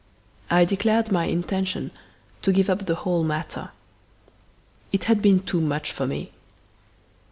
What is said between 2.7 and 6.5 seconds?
up the whole matter. It had been too much for me.